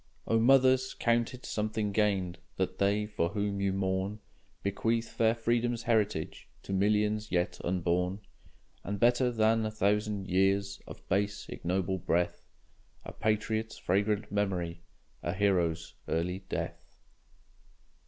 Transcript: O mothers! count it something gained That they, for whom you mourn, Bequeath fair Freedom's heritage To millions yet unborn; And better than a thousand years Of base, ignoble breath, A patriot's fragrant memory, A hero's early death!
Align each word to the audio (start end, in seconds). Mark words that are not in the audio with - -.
O 0.25 0.39
mothers! 0.39 0.95
count 0.95 1.31
it 1.35 1.45
something 1.45 1.91
gained 1.91 2.39
That 2.55 2.79
they, 2.79 3.05
for 3.05 3.29
whom 3.29 3.61
you 3.61 3.71
mourn, 3.71 4.19
Bequeath 4.63 5.09
fair 5.09 5.35
Freedom's 5.35 5.83
heritage 5.83 6.49
To 6.63 6.73
millions 6.73 7.31
yet 7.31 7.59
unborn; 7.63 8.21
And 8.83 8.99
better 8.99 9.29
than 9.29 9.63
a 9.63 9.69
thousand 9.69 10.27
years 10.27 10.81
Of 10.87 11.07
base, 11.07 11.45
ignoble 11.49 11.99
breath, 11.99 12.41
A 13.05 13.11
patriot's 13.13 13.77
fragrant 13.77 14.31
memory, 14.31 14.81
A 15.21 15.33
hero's 15.33 15.93
early 16.07 16.45
death! 16.49 16.97